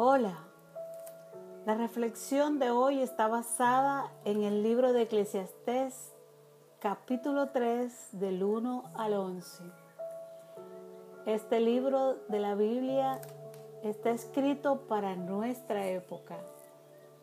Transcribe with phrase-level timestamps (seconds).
[0.00, 0.38] Hola,
[1.66, 6.14] la reflexión de hoy está basada en el libro de Eclesiastés,
[6.78, 9.64] capítulo 3, del 1 al 11.
[11.26, 13.20] Este libro de la Biblia
[13.82, 16.38] está escrito para nuestra época,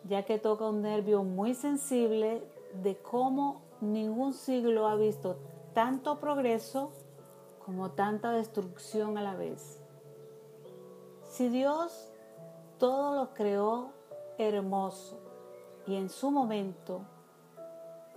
[0.04, 2.44] ya que toca un nervio muy sensible
[2.84, 5.38] de cómo ningún siglo ha visto
[5.74, 6.92] tanto progreso
[7.66, 9.80] como tanta destrucción a la vez.
[11.24, 12.12] Si Dios
[12.78, 13.92] todo lo creó
[14.38, 15.20] hermoso
[15.88, 17.02] y en su momento,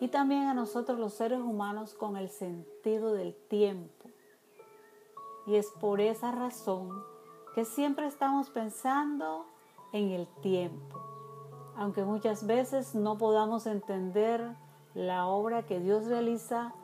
[0.00, 4.08] y también a nosotros los seres humanos con el sentido del tiempo.
[5.46, 6.90] Y es por esa razón
[7.54, 9.46] que siempre estamos pensando
[9.92, 10.98] en el tiempo,
[11.76, 14.54] aunque muchas veces no podamos entender
[14.94, 16.74] la obra que Dios realiza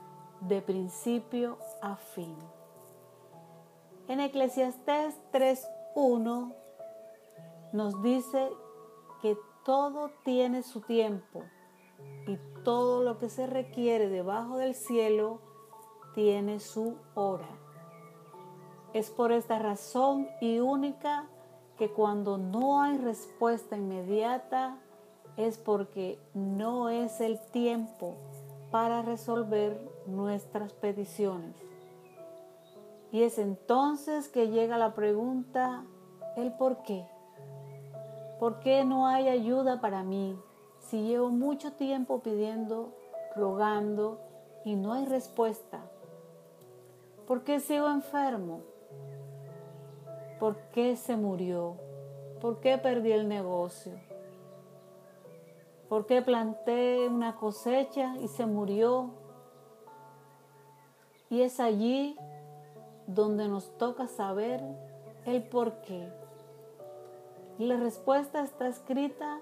[0.41, 2.37] de principio a fin.
[4.09, 6.64] En Eclesiastés 3.1
[7.75, 8.53] nos dice
[9.21, 11.43] que todo tiene su tiempo
[12.29, 15.41] y todo lo que se requiere debajo del cielo
[16.15, 17.49] tiene su hora.
[18.93, 21.27] Es por esta razón y única
[21.77, 24.79] que cuando no hay respuesta inmediata
[25.37, 28.15] es porque no es el tiempo
[28.71, 31.57] para resolver nuestras peticiones.
[33.11, 35.85] Y es entonces que llega la pregunta,
[36.37, 37.05] ¿el por qué?
[38.39, 40.39] ¿Por qué no hay ayuda para mí
[40.79, 42.93] si llevo mucho tiempo pidiendo,
[43.37, 44.19] rogando
[44.65, 45.81] y no hay respuesta?
[47.27, 48.61] ¿Por qué sigo enfermo?
[50.39, 51.77] ¿Por qué se murió?
[52.41, 53.95] ¿Por qué perdí el negocio?
[55.89, 59.11] ¿Por qué planté una cosecha y se murió?
[61.31, 62.19] Y es allí
[63.07, 64.61] donde nos toca saber
[65.25, 66.24] el por qué.
[67.59, 69.41] La respuesta está escrita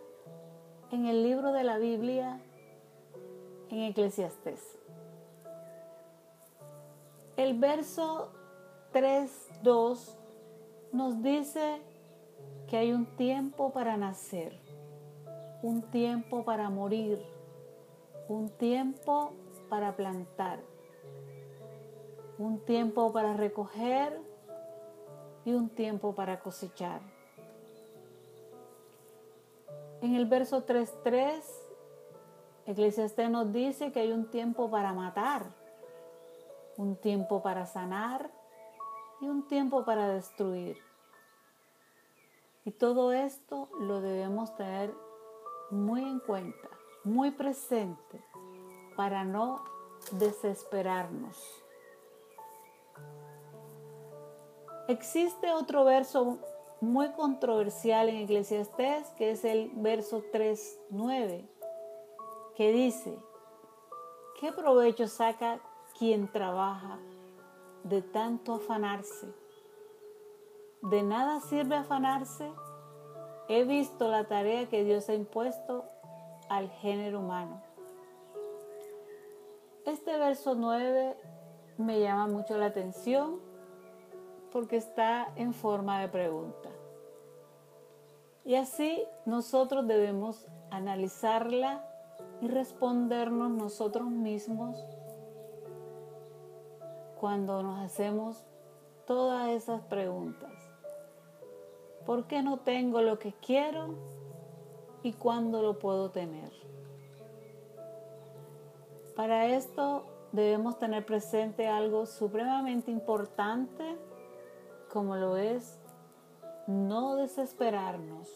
[0.90, 2.42] en el libro de la Biblia,
[3.70, 4.78] en Eclesiastés.
[7.38, 8.30] El verso
[8.92, 10.18] 3.2
[10.92, 11.80] nos dice
[12.68, 14.60] que hay un tiempo para nacer,
[15.62, 17.18] un tiempo para morir,
[18.28, 19.32] un tiempo
[19.70, 20.60] para plantar,
[22.36, 24.20] un tiempo para recoger
[25.46, 27.11] y un tiempo para cosechar.
[30.02, 31.40] En el verso 3.3,
[32.66, 35.46] Eclesiastés nos dice que hay un tiempo para matar,
[36.76, 38.28] un tiempo para sanar
[39.20, 40.76] y un tiempo para destruir.
[42.64, 44.92] Y todo esto lo debemos tener
[45.70, 46.68] muy en cuenta,
[47.04, 48.24] muy presente,
[48.96, 49.62] para no
[50.10, 51.62] desesperarnos.
[54.88, 56.40] Existe otro verso
[56.82, 61.48] muy controversial en Eclesiastés, que es el verso 3.9,
[62.56, 63.16] que dice,
[64.40, 65.60] ¿qué provecho saca
[65.96, 66.98] quien trabaja
[67.84, 69.32] de tanto afanarse?
[70.82, 72.50] De nada sirve afanarse.
[73.48, 75.84] He visto la tarea que Dios ha impuesto
[76.48, 77.62] al género humano.
[79.86, 81.16] Este verso 9
[81.78, 83.52] me llama mucho la atención
[84.50, 86.71] porque está en forma de pregunta.
[88.44, 91.84] Y así nosotros debemos analizarla
[92.40, 94.84] y respondernos nosotros mismos
[97.20, 98.44] cuando nos hacemos
[99.06, 100.52] todas esas preguntas.
[102.04, 103.94] ¿Por qué no tengo lo que quiero
[105.04, 106.50] y cuándo lo puedo tener?
[109.14, 113.96] Para esto debemos tener presente algo supremamente importante
[114.90, 115.78] como lo es
[116.66, 118.28] no desesperarnos,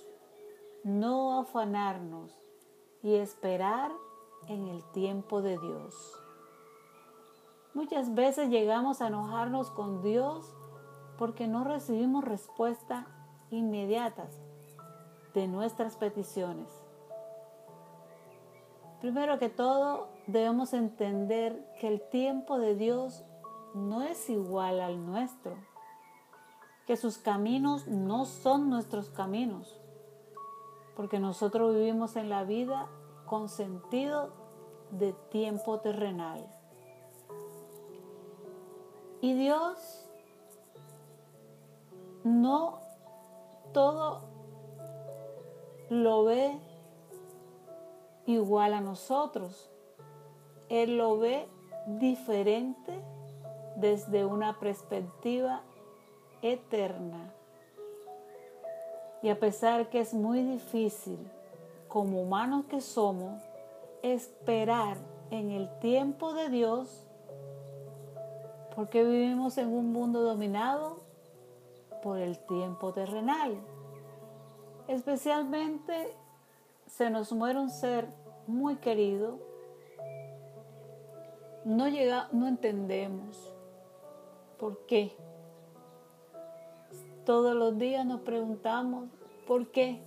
[0.85, 2.33] no afanarnos
[3.03, 3.93] y esperar
[4.49, 5.95] en el tiempo de Dios.
[7.75, 10.55] Muchas veces llegamos a enojarnos con Dios
[11.19, 13.07] porque no recibimos respuestas
[13.51, 14.41] inmediatas
[15.35, 16.69] de nuestras peticiones.
[19.01, 23.25] Primero que todo, debemos entender que el tiempo de Dios
[23.75, 25.57] no es igual al nuestro
[26.87, 29.81] que sus caminos no son nuestros caminos,
[30.95, 32.87] porque nosotros vivimos en la vida
[33.27, 34.31] con sentido
[34.93, 36.47] de tiempo terrenal.
[39.21, 40.09] Y Dios
[42.23, 42.79] no
[43.73, 44.23] todo
[45.91, 46.59] lo ve
[48.27, 49.71] igual a nosotros.
[50.69, 51.49] Él lo ve
[51.87, 53.03] diferente
[53.77, 55.63] desde una perspectiva
[56.53, 57.33] eterna.
[59.23, 61.19] Y a pesar que es muy difícil,
[61.89, 63.43] como humanos que somos,
[64.03, 64.99] esperar
[65.31, 67.07] en el tiempo de Dios,
[68.75, 70.99] porque vivimos en un mundo dominado
[72.03, 73.57] por el tiempo terrenal.
[74.87, 76.15] Especialmente
[76.87, 78.07] se nos muere un ser
[78.47, 79.39] muy querido,
[81.65, 83.53] no llega, no entendemos
[84.59, 85.17] por qué.
[87.27, 89.09] Todos los días nos preguntamos
[89.49, 90.01] por qué.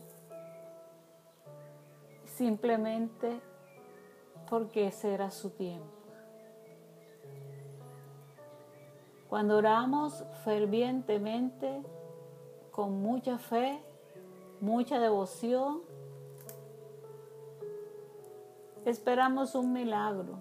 [2.23, 3.41] Simplemente
[4.49, 5.85] porque será su tiempo.
[9.27, 11.83] Cuando oramos fervientemente,
[12.71, 13.83] con mucha fe,
[14.61, 15.81] mucha devoción,
[18.85, 20.39] esperamos un milagro.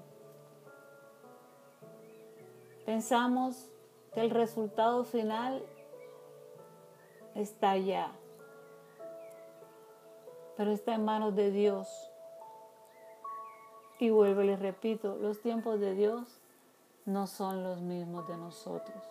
[2.87, 3.69] Pensamos
[4.15, 5.65] que el resultado final
[7.41, 8.11] está allá,
[10.57, 12.11] pero está en manos de Dios.
[14.01, 16.41] Y vuelvo les repito, los tiempos de Dios
[17.05, 19.03] no son los mismos de nosotros.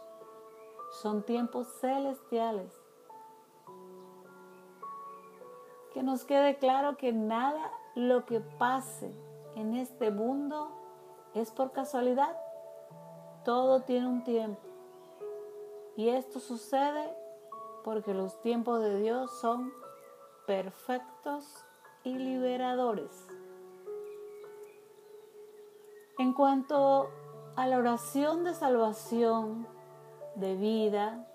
[1.01, 2.73] Son tiempos celestiales.
[5.93, 9.11] Que nos quede claro que nada lo que pase
[9.55, 10.69] en este mundo
[11.33, 12.37] es por casualidad.
[13.43, 14.61] Todo tiene un tiempo.
[15.95, 17.26] Y esto sucede
[17.87, 19.71] porque los tiempos de Dios son
[20.45, 21.45] perfectos
[22.03, 23.29] y liberadores.
[26.19, 27.09] En cuanto
[27.55, 29.65] a la oración de salvación,
[30.35, 31.29] de vida,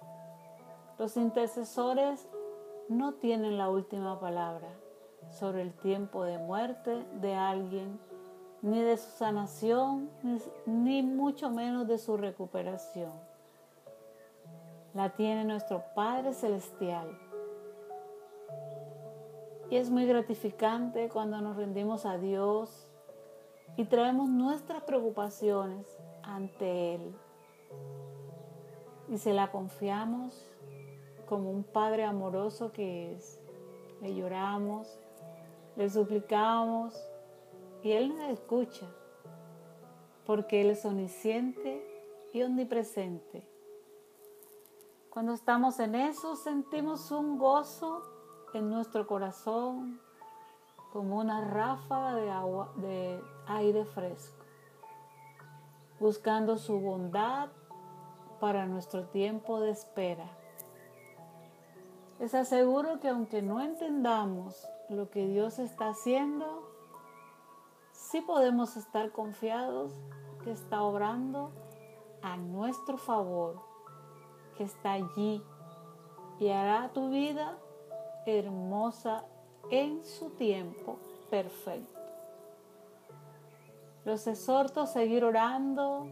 [0.98, 2.28] los intercesores
[2.90, 4.68] no tienen la última palabra
[5.30, 7.98] sobre el tiempo de muerte de alguien,
[8.60, 10.10] ni de su sanación,
[10.66, 13.31] ni, mucho menos de su recuperación.
[14.94, 17.18] La tiene nuestro Padre Celestial.
[19.70, 22.92] Y es muy gratificante cuando nos rendimos a Dios
[23.76, 25.86] y traemos nuestras preocupaciones
[26.22, 27.14] ante Él.
[29.08, 30.46] Y se la confiamos
[31.24, 33.40] como un Padre amoroso que es.
[34.02, 35.00] Le lloramos,
[35.76, 36.94] le suplicamos
[37.82, 38.86] y Él nos escucha,
[40.26, 41.82] porque Él es omnisciente
[42.34, 43.51] y omnipresente.
[45.12, 48.02] Cuando estamos en eso sentimos un gozo
[48.54, 50.00] en nuestro corazón
[50.92, 52.14] como una ráfaga
[52.76, 54.42] de aire fresco
[56.02, 57.48] buscando su bondad
[58.40, 60.26] para nuestro tiempo de espera.
[62.18, 66.68] Les aseguro que aunque no entendamos lo que Dios está haciendo,
[67.92, 69.92] sí podemos estar confiados
[70.42, 71.52] que está obrando
[72.20, 73.71] a nuestro favor,
[74.56, 75.42] que está allí
[76.38, 77.58] y hará tu vida
[78.26, 79.24] hermosa
[79.70, 80.98] en su tiempo
[81.30, 82.00] perfecto.
[84.04, 86.08] Los exhorto a seguir orando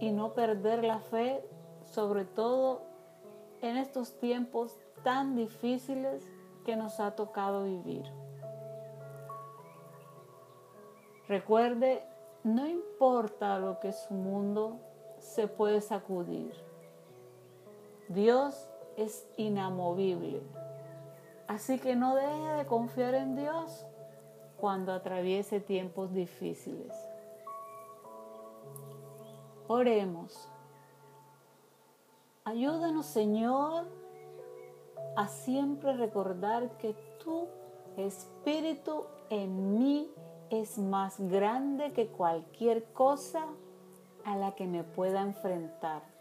[0.00, 1.44] y no perder la fe,
[1.84, 2.82] sobre todo
[3.62, 6.28] en estos tiempos tan difíciles
[6.64, 8.04] que nos ha tocado vivir.
[11.28, 12.04] Recuerde,
[12.44, 14.78] no importa lo que su mundo
[15.18, 16.54] se puede sacudir.
[18.08, 20.42] Dios es inamovible.
[21.48, 23.86] Así que no deje de confiar en Dios
[24.56, 26.92] cuando atraviese tiempos difíciles.
[29.68, 30.48] Oremos.
[32.44, 33.86] Ayúdanos, Señor,
[35.16, 37.48] a siempre recordar que tu
[37.96, 40.10] espíritu en mí
[40.50, 43.46] es más grande que cualquier cosa
[44.24, 46.15] a la que me pueda enfrentar.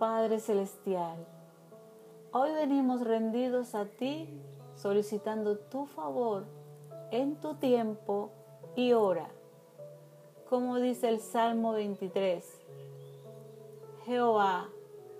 [0.00, 1.26] Padre Celestial,
[2.32, 4.30] hoy venimos rendidos a ti
[4.74, 6.46] solicitando tu favor
[7.10, 8.30] en tu tiempo
[8.74, 9.28] y hora.
[10.48, 12.42] Como dice el Salmo 23,
[14.06, 14.70] Jehová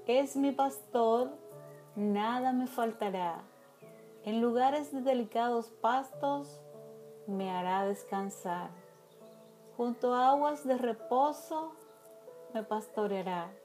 [0.07, 1.29] es mi pastor,
[1.95, 3.43] nada me faltará.
[4.25, 6.59] En lugares de delicados pastos
[7.27, 8.71] me hará descansar.
[9.77, 11.73] Junto a aguas de reposo
[12.55, 13.60] me pastoreará.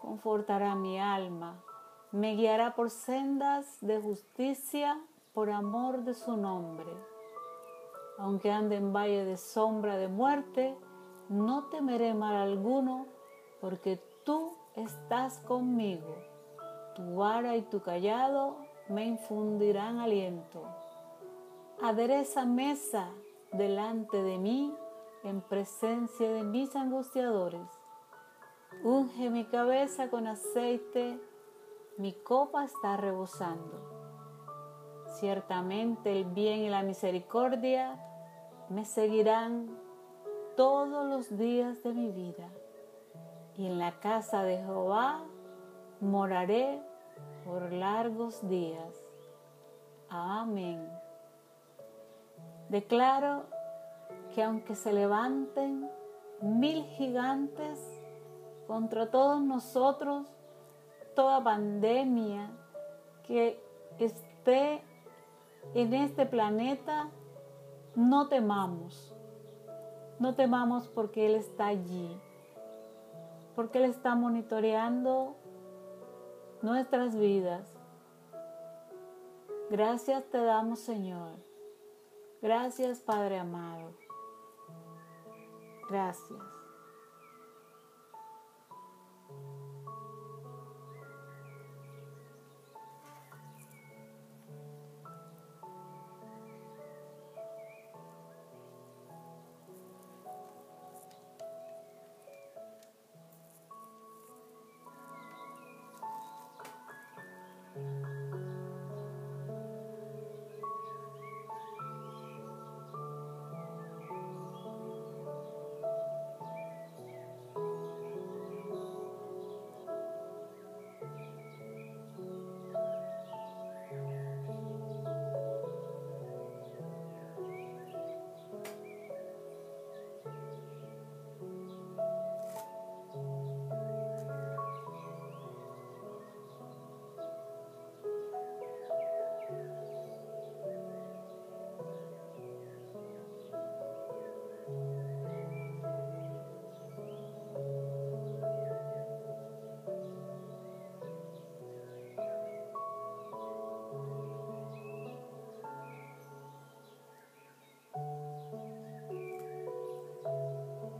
[0.00, 1.62] Confortará mi alma
[2.12, 4.98] me guiará por sendas de justicia
[5.34, 6.90] por amor de su nombre.
[8.18, 10.74] Aunque ande en valle de sombra de muerte,
[11.28, 13.06] no temeré mal alguno,
[13.60, 16.16] porque tú estás conmigo.
[16.94, 18.56] Tu vara y tu callado
[18.88, 20.62] me infundirán aliento.
[21.82, 23.10] Adereza mesa
[23.52, 24.74] delante de mí
[25.24, 27.68] en presencia de mis angustiadores.
[28.84, 31.18] Unge mi cabeza con aceite
[31.98, 33.80] mi copa está rebosando.
[35.18, 37.98] Ciertamente el bien y la misericordia
[38.68, 39.68] me seguirán
[40.56, 42.48] todos los días de mi vida,
[43.56, 45.24] y en la casa de Jehová
[46.00, 46.82] moraré
[47.44, 48.94] por largos días.
[50.10, 50.86] Amén.
[52.68, 53.44] Declaro
[54.34, 55.88] que aunque se levanten
[56.42, 57.95] mil gigantes
[58.66, 60.26] contra todos nosotros,
[61.14, 62.50] toda pandemia
[63.24, 63.60] que
[63.98, 64.82] esté
[65.74, 67.10] en este planeta,
[67.94, 69.14] no temamos.
[70.18, 72.18] No temamos porque Él está allí,
[73.54, 75.36] porque Él está monitoreando
[76.62, 77.78] nuestras vidas.
[79.70, 81.32] Gracias te damos, Señor.
[82.40, 83.92] Gracias, Padre amado.
[85.90, 86.55] Gracias.